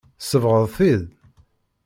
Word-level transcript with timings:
Tsebɣeḍ-t-id. 0.19 1.05